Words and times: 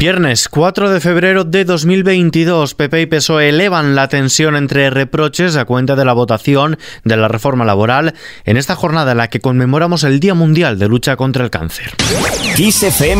Viernes 0.00 0.48
4 0.48 0.88
de 0.88 0.98
febrero 0.98 1.44
de 1.44 1.66
2022, 1.66 2.74
PP 2.74 3.02
y 3.02 3.04
PSOE 3.04 3.50
elevan 3.50 3.94
la 3.94 4.08
tensión 4.08 4.56
entre 4.56 4.88
reproches 4.88 5.56
a 5.56 5.66
cuenta 5.66 5.94
de 5.94 6.06
la 6.06 6.14
votación 6.14 6.78
de 7.04 7.18
la 7.18 7.28
reforma 7.28 7.66
laboral 7.66 8.14
en 8.46 8.56
esta 8.56 8.76
jornada 8.76 9.12
en 9.12 9.18
la 9.18 9.28
que 9.28 9.40
conmemoramos 9.40 10.02
el 10.04 10.18
Día 10.18 10.32
Mundial 10.32 10.78
de 10.78 10.88
Lucha 10.88 11.16
contra 11.16 11.44
el 11.44 11.50
Cáncer. 11.50 11.92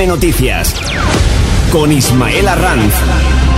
Noticias 0.06 0.74
con 1.70 1.92
Ismael 1.92 2.48
Arranz. 2.48 3.49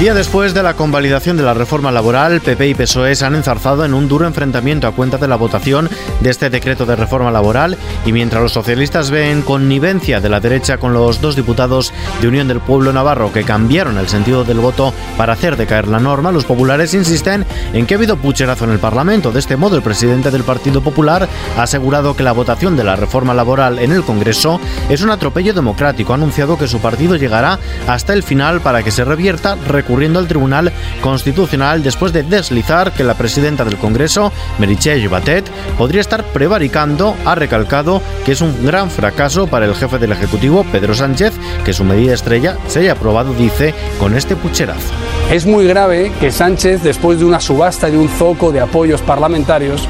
Día 0.00 0.14
después 0.14 0.54
de 0.54 0.62
la 0.62 0.76
convalidación 0.76 1.36
de 1.36 1.42
la 1.42 1.52
reforma 1.52 1.92
laboral, 1.92 2.40
PP 2.40 2.68
y 2.68 2.74
PSOE 2.74 3.14
se 3.14 3.26
han 3.26 3.34
enzarzado 3.34 3.84
en 3.84 3.92
un 3.92 4.08
duro 4.08 4.26
enfrentamiento 4.26 4.86
a 4.86 4.92
cuenta 4.92 5.18
de 5.18 5.28
la 5.28 5.36
votación 5.36 5.90
de 6.20 6.30
este 6.30 6.48
decreto 6.48 6.86
de 6.86 6.96
reforma 6.96 7.30
laboral 7.30 7.76
y 8.06 8.12
mientras 8.14 8.42
los 8.42 8.52
socialistas 8.52 9.10
ven 9.10 9.42
connivencia 9.42 10.22
de 10.22 10.30
la 10.30 10.40
derecha 10.40 10.78
con 10.78 10.94
los 10.94 11.20
dos 11.20 11.36
diputados 11.36 11.92
de 12.22 12.28
Unión 12.28 12.48
del 12.48 12.60
Pueblo 12.60 12.94
Navarro 12.94 13.30
que 13.30 13.44
cambiaron 13.44 13.98
el 13.98 14.08
sentido 14.08 14.42
del 14.42 14.60
voto 14.60 14.94
para 15.18 15.34
hacer 15.34 15.58
decaer 15.58 15.86
la 15.86 16.00
norma, 16.00 16.32
los 16.32 16.46
populares 16.46 16.94
insisten 16.94 17.44
en 17.74 17.84
que 17.84 17.92
ha 17.92 17.98
habido 17.98 18.16
pucherazo 18.16 18.64
en 18.64 18.70
el 18.70 18.78
Parlamento. 18.78 19.32
De 19.32 19.40
este 19.40 19.58
modo, 19.58 19.76
el 19.76 19.82
presidente 19.82 20.30
del 20.30 20.44
Partido 20.44 20.80
Popular 20.80 21.28
ha 21.58 21.62
asegurado 21.62 22.16
que 22.16 22.22
la 22.22 22.32
votación 22.32 22.74
de 22.74 22.84
la 22.84 22.96
reforma 22.96 23.34
laboral 23.34 23.78
en 23.78 23.92
el 23.92 24.02
Congreso 24.02 24.62
es 24.88 25.02
un 25.02 25.10
atropello 25.10 25.52
democrático. 25.52 26.14
Ha 26.14 26.16
anunciado 26.16 26.56
que 26.56 26.68
su 26.68 26.78
partido 26.78 27.16
llegará 27.16 27.58
hasta 27.86 28.14
el 28.14 28.22
final 28.22 28.62
para 28.62 28.82
que 28.82 28.92
se 28.92 29.04
revierta 29.04 29.56
recurriendo 29.90 30.20
al 30.20 30.28
Tribunal 30.28 30.72
Constitucional 31.00 31.82
después 31.82 32.12
de 32.12 32.22
deslizar 32.22 32.92
que 32.92 33.02
la 33.02 33.14
presidenta 33.14 33.64
del 33.64 33.76
Congreso, 33.76 34.32
Meritxell 34.60 35.08
Batet, 35.08 35.50
podría 35.76 36.00
estar 36.00 36.22
prevaricando, 36.22 37.16
ha 37.24 37.34
recalcado 37.34 38.00
que 38.24 38.30
es 38.30 38.40
un 38.40 38.64
gran 38.64 38.88
fracaso 38.88 39.48
para 39.48 39.66
el 39.66 39.74
jefe 39.74 39.98
del 39.98 40.12
Ejecutivo, 40.12 40.64
Pedro 40.70 40.94
Sánchez, 40.94 41.32
que 41.64 41.72
su 41.72 41.82
medida 41.82 42.14
estrella 42.14 42.56
se 42.68 42.78
haya 42.78 42.92
aprobado, 42.92 43.34
dice, 43.34 43.74
con 43.98 44.14
este 44.14 44.36
pucherazo. 44.36 44.94
Es 45.28 45.44
muy 45.44 45.66
grave 45.66 46.12
que 46.20 46.30
Sánchez, 46.30 46.84
después 46.84 47.18
de 47.18 47.24
una 47.24 47.40
subasta 47.40 47.88
y 47.88 47.96
un 47.96 48.08
zoco 48.08 48.52
de 48.52 48.60
apoyos 48.60 49.02
parlamentarios, 49.02 49.88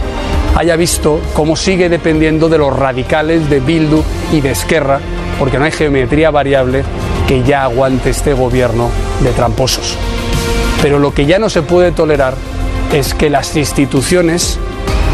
haya 0.56 0.76
visto 0.76 1.20
cómo 1.34 1.56
sigue 1.56 1.90
dependiendo 1.90 2.48
de 2.48 2.56
los 2.56 2.74
radicales 2.74 3.50
de 3.50 3.60
Bildu 3.60 4.02
y 4.32 4.40
de 4.40 4.52
Esquerra, 4.52 4.98
porque 5.38 5.58
no 5.58 5.66
hay 5.66 5.72
geometría 5.72 6.30
variable 6.30 6.84
que 7.30 7.44
ya 7.44 7.62
aguante 7.62 8.10
este 8.10 8.32
gobierno 8.32 8.90
de 9.22 9.30
tramposos. 9.30 9.94
Pero 10.82 10.98
lo 10.98 11.14
que 11.14 11.26
ya 11.26 11.38
no 11.38 11.48
se 11.48 11.62
puede 11.62 11.92
tolerar 11.92 12.34
es 12.92 13.14
que 13.14 13.30
las 13.30 13.54
instituciones 13.54 14.58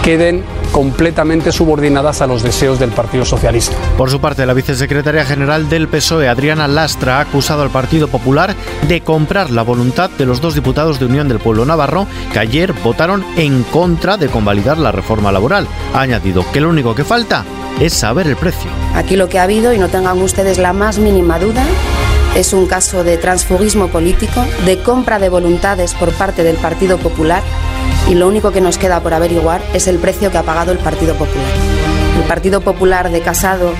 queden 0.02 0.42
completamente 0.72 1.52
subordinadas 1.52 2.22
a 2.22 2.26
los 2.26 2.42
deseos 2.42 2.78
del 2.78 2.88
Partido 2.88 3.26
Socialista. 3.26 3.76
Por 3.98 4.08
su 4.08 4.18
parte, 4.18 4.46
la 4.46 4.54
vicesecretaria 4.54 5.26
general 5.26 5.68
del 5.68 5.88
PSOE, 5.88 6.26
Adriana 6.26 6.66
Lastra, 6.66 7.18
ha 7.18 7.20
acusado 7.20 7.60
al 7.60 7.68
Partido 7.68 8.08
Popular 8.08 8.54
de 8.88 9.02
comprar 9.02 9.50
la 9.50 9.60
voluntad 9.60 10.08
de 10.08 10.24
los 10.24 10.40
dos 10.40 10.54
diputados 10.54 10.98
de 10.98 11.04
Unión 11.04 11.28
del 11.28 11.38
Pueblo 11.38 11.66
Navarro 11.66 12.06
que 12.32 12.38
ayer 12.38 12.72
votaron 12.82 13.26
en 13.36 13.62
contra 13.64 14.16
de 14.16 14.28
convalidar 14.28 14.78
la 14.78 14.90
reforma 14.90 15.32
laboral. 15.32 15.68
Ha 15.92 16.00
añadido 16.00 16.50
que 16.50 16.62
lo 16.62 16.70
único 16.70 16.94
que 16.94 17.04
falta 17.04 17.44
es 17.78 17.92
saber 17.92 18.26
el 18.26 18.36
precio. 18.36 18.70
Aquí 18.94 19.16
lo 19.16 19.28
que 19.28 19.38
ha 19.38 19.42
habido, 19.42 19.74
y 19.74 19.78
no 19.78 19.88
tengan 19.88 20.22
ustedes 20.22 20.56
la 20.56 20.72
más 20.72 20.98
mínima 20.98 21.38
duda, 21.38 21.62
es 22.34 22.52
un 22.52 22.66
caso 22.66 23.04
de 23.04 23.16
transfugismo 23.16 23.88
político, 23.88 24.44
de 24.64 24.78
compra 24.78 25.18
de 25.18 25.28
voluntades 25.28 25.94
por 25.94 26.12
parte 26.12 26.42
del 26.42 26.56
Partido 26.56 26.98
Popular 26.98 27.42
y 28.08 28.14
lo 28.14 28.28
único 28.28 28.52
que 28.52 28.60
nos 28.60 28.78
queda 28.78 29.00
por 29.00 29.14
averiguar 29.14 29.62
es 29.72 29.86
el 29.86 29.98
precio 29.98 30.30
que 30.30 30.38
ha 30.38 30.42
pagado 30.42 30.72
el 30.72 30.78
Partido 30.78 31.14
Popular. 31.14 31.46
El 32.16 32.24
Partido 32.24 32.60
Popular 32.60 33.10
de 33.10 33.20
Casado 33.20 33.72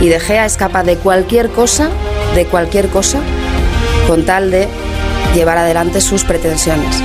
y 0.00 0.08
de 0.08 0.20
Gea 0.20 0.46
es 0.46 0.56
capaz 0.56 0.84
de 0.84 0.96
cualquier 0.96 1.50
cosa, 1.50 1.90
de 2.34 2.46
cualquier 2.46 2.88
cosa, 2.88 3.20
con 4.06 4.24
tal 4.24 4.50
de 4.50 4.68
llevar 5.34 5.58
adelante 5.58 6.00
sus 6.00 6.24
pretensiones. 6.24 7.02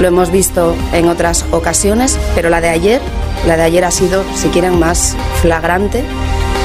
Lo 0.00 0.08
hemos 0.08 0.30
visto 0.30 0.74
en 0.92 1.08
otras 1.08 1.44
ocasiones, 1.52 2.18
pero 2.34 2.50
la 2.50 2.60
de 2.60 2.68
ayer, 2.68 3.00
la 3.46 3.56
de 3.56 3.62
ayer 3.62 3.84
ha 3.84 3.90
sido, 3.90 4.24
si 4.34 4.48
quieren, 4.48 4.78
más 4.78 5.16
flagrante 5.40 6.02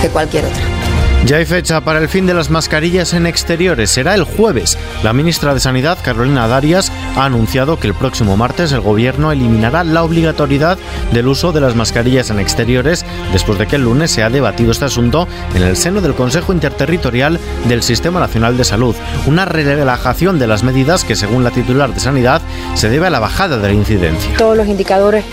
que 0.01 0.09
cualquier 0.09 0.45
otra. 0.45 0.78
Ya 1.25 1.37
hay 1.37 1.45
fecha 1.45 1.81
para 1.81 1.99
el 1.99 2.09
fin 2.09 2.25
de 2.25 2.33
las 2.33 2.49
mascarillas 2.49 3.13
en 3.13 3.27
exteriores. 3.27 3.91
Será 3.91 4.15
el 4.15 4.23
jueves. 4.23 4.77
La 5.03 5.13
ministra 5.13 5.53
de 5.53 5.59
Sanidad, 5.59 5.97
Carolina 6.01 6.47
Darias, 6.47 6.91
ha 7.15 7.25
anunciado 7.25 7.79
que 7.79 7.87
el 7.87 7.93
próximo 7.93 8.35
martes 8.35 8.71
el 8.71 8.79
gobierno 8.79 9.31
eliminará 9.31 9.83
la 9.83 10.03
obligatoriedad 10.03 10.79
del 11.11 11.27
uso 11.27 11.51
de 11.51 11.61
las 11.61 11.75
mascarillas 11.75 12.29
en 12.31 12.39
exteriores 12.39 13.05
después 13.31 13.59
de 13.59 13.67
que 13.67 13.75
el 13.75 13.83
lunes 13.83 14.11
se 14.11 14.23
ha 14.23 14.29
debatido 14.29 14.71
este 14.71 14.85
asunto 14.85 15.27
en 15.53 15.61
el 15.61 15.77
seno 15.77 16.01
del 16.01 16.15
Consejo 16.15 16.53
Interterritorial 16.53 17.39
del 17.67 17.83
Sistema 17.83 18.19
Nacional 18.19 18.57
de 18.57 18.63
Salud. 18.63 18.95
Una 19.27 19.45
relajación 19.45 20.39
de 20.39 20.47
las 20.47 20.63
medidas 20.63 21.03
que, 21.03 21.15
según 21.15 21.43
la 21.43 21.51
titular 21.51 21.93
de 21.93 21.99
Sanidad, 21.99 22.41
se 22.73 22.89
debe 22.89 23.07
a 23.07 23.11
la 23.11 23.19
bajada 23.19 23.57
de 23.57 23.67
la 23.67 23.73
incidencia. 23.73 24.35
Todos 24.37 24.57
los 24.57 24.67
indicadores 24.67 25.25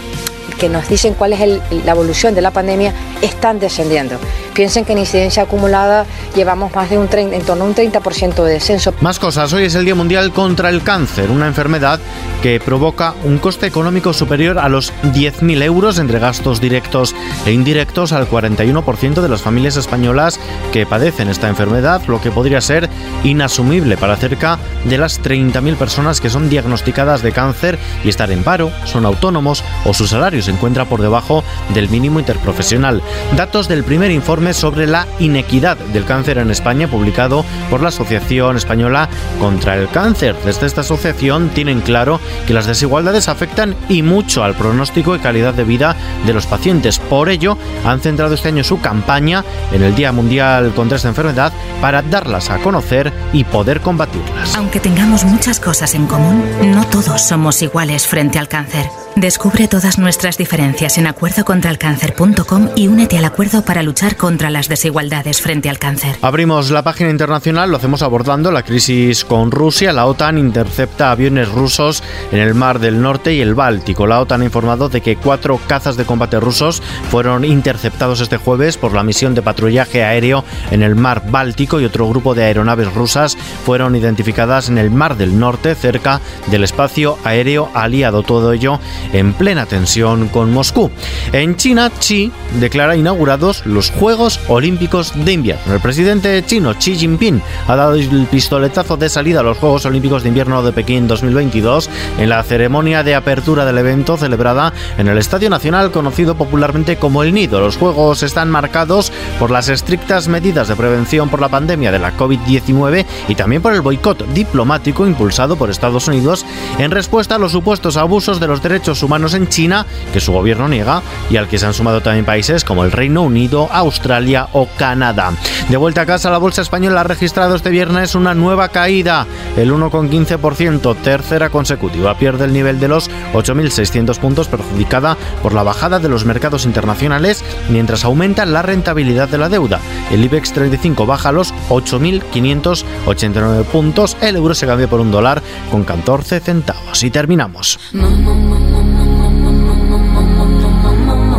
que 0.59 0.69
nos 0.69 0.89
dicen 0.89 1.15
cuál 1.15 1.33
es 1.33 1.61
la 1.85 1.93
evolución 1.93 2.35
de 2.35 2.41
la 2.41 2.51
pandemia 2.51 2.93
están 3.23 3.59
descendiendo. 3.59 4.19
Piensen 4.56 4.87
que 4.87 4.93
en 4.93 4.99
incidencia 4.99 5.43
acumulada 5.43 6.06
llevamos 6.34 6.75
más 6.75 6.89
de 6.89 6.97
un 6.97 7.06
en 7.12 7.43
torno 7.43 7.65
a 7.65 7.67
un 7.67 7.75
30% 7.75 8.43
de 8.43 8.55
descenso. 8.55 8.94
Más 9.03 9.19
cosas, 9.19 9.53
hoy 9.53 9.65
es 9.65 9.75
el 9.75 9.84
Día 9.84 9.94
Mundial 9.94 10.33
contra 10.33 10.71
el 10.71 10.83
Cáncer, 10.83 11.31
una 11.31 11.47
enfermedad 11.47 12.00
que 12.43 12.59
provoca 12.59 13.15
un 13.25 13.37
coste 13.37 13.66
económico 13.66 14.15
superior 14.15 14.59
a 14.59 14.71
los 14.71 14.95
10.000 15.03 15.62
euros 15.62 15.99
entre 15.99 16.19
gastos 16.19 16.59
directos 16.59 17.15
e 17.45 17.53
indirectos 17.53 18.12
al 18.12 18.28
41% 18.31 19.21
de 19.21 19.28
las 19.28 19.43
familias 19.43 19.77
españolas 19.77 20.41
que 20.72 20.87
padecen 20.87 21.28
esta 21.28 21.49
enfermedad, 21.49 22.00
lo 22.06 22.22
que 22.22 22.31
podría 22.31 22.62
ser 22.62 22.89
inasumible 23.25 23.99
para 23.99 24.16
cerca 24.16 24.59
de 24.84 24.97
las 24.97 25.22
30.000 25.22 25.77
personas 25.77 26.22
que 26.22 26.31
son 26.31 26.49
diagnosticadas 26.49 27.21
de 27.22 27.33
cáncer 27.33 27.78
y 28.05 28.09
estar 28.09 28.31
en 28.31 28.43
paro, 28.43 28.71
son 28.84 29.05
autónomos 29.05 29.62
o 29.84 29.93
su 29.93 30.06
salario 30.06 30.41
se 30.41 30.50
encuentra 30.50 30.87
por 30.87 31.03
debajo 31.03 31.45
del 31.75 31.91
mínimo 31.91 32.21
interprofesional. 32.21 33.03
Datos 33.37 33.69
del 33.69 33.84
primer 33.84 34.11
informe 34.11 34.46
sobre 34.55 34.87
la 34.87 35.07
inequidad 35.19 35.77
del 35.77 36.05
cáncer 36.05 36.39
en 36.39 36.51
España, 36.51 36.89
publicado 36.89 37.45
por 37.71 37.83
la 37.83 37.89
Asociación 37.89 38.57
Española 38.57 39.09
contra 39.41 39.77
el 39.77 39.89
Cáncer. 39.89 40.37
Desde 40.45 40.67
esta 40.67 40.83
asociación 40.83 41.51
tienen 41.51 41.81
claro 41.81 42.21
que 42.47 42.55
las 42.55 42.67
desigualdades 42.67 43.29
afectan 43.29 43.75
y 43.89 44.03
mucho 44.03 44.45
al 44.45 44.55
pronóstico 44.55 45.15
y 45.15 45.19
calidad 45.19 45.55
de 45.55 45.65
vida 45.65 45.97
de 46.27 46.33
los 46.33 46.47
pacientes. 46.47 46.99
Por 46.99 47.29
ello, 47.29 47.57
han 47.84 48.01
centrado 48.01 48.34
este 48.34 48.49
año 48.49 48.65
su 48.65 48.81
campaña 48.81 49.45
en 49.73 49.83
el 49.83 49.95
Día 49.95 50.12
Mundial 50.12 50.73
contra 50.75 50.97
esta 50.97 51.09
enfermedad 51.09 51.53
para 51.81 52.03
darlas 52.03 52.51
a 52.51 52.59
conocer 52.59 53.13
y 53.33 53.45
poder 53.45 53.81
combatirlas. 53.81 54.57
Aunque 54.57 54.81
tengamos 54.81 55.25
muchas 55.25 55.61
cosas 55.61 55.95
en 55.95 56.07
común, 56.07 56.45
no 56.73 56.84
todos 56.87 57.23
somos 57.23 57.63
iguales 57.63 58.07
frente 58.07 58.39
al 58.39 58.49
cáncer. 58.49 58.87
Descubre 59.16 59.66
todas 59.66 59.99
nuestras 59.99 60.37
diferencias 60.37 60.99
en 60.99 61.06
acuerdocontralcáncer.com 61.06 62.69
y 62.77 62.88
únete 62.88 63.16
al 63.16 63.25
acuerdo 63.25 63.65
para 63.65 63.82
luchar 63.82 64.19
contra 64.19 64.50
las 64.50 64.69
desigualdades 64.69 65.41
frente 65.41 65.71
al 65.71 65.78
cáncer. 65.78 66.19
Abrimos 66.21 66.71
la 66.71 66.82
página 66.82 67.09
internacional, 67.09 67.71
lo 67.71 67.78
hacemos 67.78 68.03
abordando 68.03 68.53
la 68.53 68.62
crisis 68.62 69.25
con 69.25 69.50
Rusia. 69.50 69.94
La 69.94 70.04
OTAN 70.04 70.37
intercepta 70.37 71.12
aviones 71.12 71.50
rusos 71.50 72.03
en 72.31 72.41
el 72.41 72.54
Mar 72.54 72.78
del 72.78 73.00
Norte 73.00 73.32
y 73.32 73.41
el 73.41 73.54
Báltico. 73.54 74.06
La 74.06 74.21
OTAN 74.21 74.43
ha 74.43 74.44
informado 74.44 74.91
de 74.91 75.00
que 75.00 75.16
cuatro 75.16 75.59
cazas 75.66 75.97
de 75.97 76.04
combate 76.04 76.38
rusos 76.38 76.83
fueron 77.10 77.47
interceptados 77.47 78.21
este 78.21 78.37
jueves 78.37 78.77
por 78.77 78.93
la 78.93 79.03
misión 79.03 79.34
de 79.34 79.41
patrullaje 79.41 80.04
aéreo 80.04 80.44
en 80.71 80.83
el 80.83 80.94
Mar 80.94 81.22
Báltico 81.31 81.81
y 81.81 81.87
otro 81.87 82.06
grupo 82.06 82.34
de 82.34 82.44
aeronaves 82.44 82.93
rusas 82.93 83.38
fueron 83.65 83.97
identificadas 83.97 84.69
en 84.69 84.77
el 84.77 84.91
Mar 84.91 85.16
del 85.16 85.38
Norte 85.38 85.75
cerca 85.75 86.21
del 86.48 86.65
espacio 86.65 87.16
aéreo 87.25 87.71
aliado. 87.72 88.22
Todo 88.22 88.53
ello 88.53 88.78
en 89.12 89.33
plena 89.33 89.67
tensión 89.67 90.28
con 90.28 90.53
Moscú. 90.53 90.91
En 91.33 91.56
China, 91.56 91.91
Xi 91.99 92.31
declara 92.61 92.97
inaugurados 92.97 93.65
los 93.67 93.91
Juegos 93.91 94.41
Olímpicos 94.49 95.12
de 95.25 95.33
Invierno. 95.33 95.75
El 95.75 95.81
presidente 95.81 96.44
chino 96.47 96.75
Xi 96.75 96.97
Jinping 96.97 97.43
ha 97.66 97.77
dado 97.77 97.95
el 97.95 98.27
pistoletazo 98.31 98.97
de 98.97 99.09
salida 99.09 99.41
a 99.41 99.42
los 99.42 99.59
Juegos 99.59 99.84
Olímpicos 99.86 100.22
de 100.22 100.28
Invierno 100.28 100.63
de 100.63 100.72
Pekín 100.72 101.09
2022 101.09 101.91
en 102.19 102.28
la 102.28 102.42
ceremonia 102.42 103.03
de 103.03 103.15
apertura 103.15 103.65
del 103.65 103.78
evento 103.78 104.16
celebrada 104.16 104.72
en 104.98 105.09
el 105.09 105.19
Estadio 105.19 105.51
Nacional 105.51 105.91
conocido 105.91 106.36
popularmente 106.36 106.97
como 106.97 107.22
El 107.22 107.34
Nido. 107.34 107.60
Los 107.60 107.77
Juegos 107.77 108.22
están 108.22 108.51
marcados 108.51 109.13
por 109.39 109.51
las 109.51 109.69
estrictas 109.69 110.28
medidas 110.28 110.69
de 110.69 110.77
prevención 110.77 111.28
por 111.28 111.41
la 111.41 111.48
pandemia 111.48 111.92
de 111.92 111.98
la 111.98 112.16
COVID-19 112.16 113.04
y 113.28 113.34
también 113.34 113.63
por 113.63 113.75
el 113.75 113.81
boicot 113.81 114.27
diplomático 114.33 115.07
impulsado 115.07 115.57
por 115.57 115.71
Estados 115.71 116.09
Unidos 116.09 116.45
en 116.78 116.91
respuesta 116.91 117.36
a 117.36 117.39
los 117.39 117.53
supuestos 117.53 117.97
abusos 117.97 118.41
de 118.41 118.47
los 118.47 118.63
derechos 118.63 118.96
derechos 118.97 119.03
humanos 119.03 119.34
en 119.34 119.48
China 119.48 119.84
que 120.13 120.21
su 120.21 120.33
gobierno 120.33 120.69
niega 120.69 121.03
y 121.28 121.37
al 121.37 121.48
que 121.48 121.59
se 121.59 121.66
han 121.66 121.75
sumado 121.75 122.01
también 122.01 122.25
países 122.25 122.65
como 122.65 122.84
el 122.84 122.93
Reino 122.93 123.22
Unido, 123.22 123.69
Australia 123.71 124.48
o 124.53 124.69
Canadá. 124.78 125.33
De 125.69 125.77
vuelta 125.77 126.03
a 126.03 126.07
casa, 126.07 126.31
la 126.31 126.39
bolsa 126.39 126.63
española 126.63 127.01
ha 127.01 127.04
registrado 127.04 127.57
este 127.57 127.71
viernes 127.71 128.15
una 128.15 128.34
nueva 128.34 128.69
caída, 128.69 129.27
el 129.57 129.72
1,15%, 129.72 130.97
tercera 131.03 131.51
consecutiva. 131.51 132.16
Pierde 132.16 132.45
el 132.45 132.53
nivel 132.53 132.81
de 132.81 132.89
los 132.89 133.10
8.600 133.34 134.19
puntos, 134.19 134.48
perjudicada 134.48 135.16
por 135.43 135.53
la 135.53 135.63
bajada 135.63 135.98
de 135.98 136.09
los 136.09 136.25
mercados 136.25 136.65
internacionales, 136.65 137.45
mientras 137.69 138.04
aumenta 138.04 138.47
la 138.47 138.63
rentabilidad 138.63 139.28
de 139.28 139.39
la 139.39 139.48
deuda. 139.48 139.81
El 140.10 140.25
IBEX 140.25 140.53
35 140.53 141.04
baja 141.07 141.33
los 141.33 141.53
8.589 141.69 143.65
puntos, 143.65 144.16
el 144.21 144.37
euro 144.37 144.54
se 144.54 144.66
cambia 144.66 144.89
por 144.89 145.01
un 145.01 145.10
dólar 145.10 145.43
con 145.71 145.84
14 145.84 146.41
centavos. 146.41 147.03
Y 147.03 147.10
terminamos. 147.10 147.78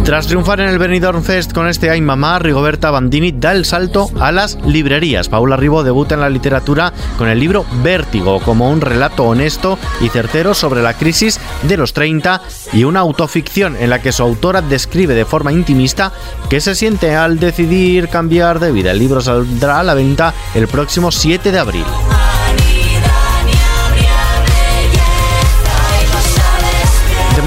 Tras 0.07 0.25
triunfar 0.25 0.62
en 0.62 0.69
el 0.69 0.80
Benidorm 0.80 1.21
Fest 1.21 1.51
con 1.51 1.68
este 1.68 1.89
Ay 1.89 2.00
Mamá, 2.00 2.39
Rigoberta 2.39 2.92
Bandini 2.92 3.33
da 3.33 3.51
el 3.51 3.65
salto 3.65 4.09
a 4.21 4.31
las 4.31 4.57
librerías. 4.65 5.27
Paula 5.27 5.57
Ribó 5.57 5.83
debuta 5.83 6.15
en 6.15 6.21
la 6.21 6.30
literatura 6.30 6.94
con 7.18 7.27
el 7.27 7.42
libro 7.42 7.65
Vértigo, 7.83 8.39
como 8.39 8.71
un 8.71 8.80
relato 8.80 9.25
honesto 9.25 9.77
y 10.00 10.07
certero 10.07 10.54
sobre 10.54 10.81
la 10.81 10.94
crisis 10.94 11.42
de 11.63 11.75
los 11.75 11.92
30 11.92 12.42
y 12.71 12.86
una 12.86 13.01
autoficción 13.01 13.75
en 13.75 13.89
la 13.89 14.01
que 14.01 14.13
su 14.13 14.24
autora 14.24 14.62
describe 14.62 15.13
de 15.13 15.25
forma 15.25 15.51
intimista 15.51 16.13
qué 16.50 16.62
se 16.62 16.74
siente 16.74 17.13
al 17.13 17.38
decidir 17.38 18.07
cambiar 18.07 18.62
de 18.62 18.71
vida. 18.71 18.92
El 18.92 19.00
libro 19.00 19.19
saldrá 19.19 19.81
a 19.81 19.83
la 19.83 19.94
venta 19.94 20.33
el 20.56 20.69
próximo 20.69 21.12
7 21.12 21.51
de 21.51 21.59
abril. 21.59 21.86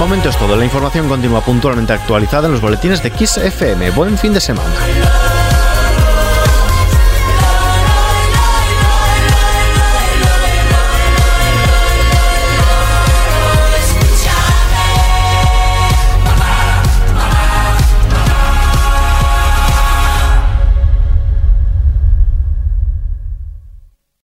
Momento 0.00 0.30
es 0.30 0.36
todo. 0.38 0.56
La 0.56 0.64
información 0.64 1.08
continúa 1.08 1.42
puntualmente 1.42 1.92
actualizada 1.92 2.46
en 2.46 2.52
los 2.52 2.62
boletines 2.62 3.02
de 3.02 3.10
Kiss 3.10 3.36
FM. 3.36 3.90
Buen 3.90 4.16
fin 4.16 4.32
de 4.32 4.40
semana. 4.40 5.29